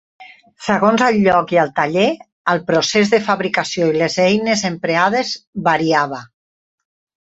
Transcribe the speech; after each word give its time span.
Segons 0.67 1.03
el 1.07 1.19
lloc 1.27 1.53
i 1.57 1.59
el 1.65 1.69
taller, 1.81 2.07
el 2.55 2.63
procés 2.71 3.13
de 3.13 3.21
fabricació 3.31 3.93
i 3.93 3.97
les 4.03 4.19
eines 4.27 4.69
emprades 4.75 5.39
variava. 5.73 6.29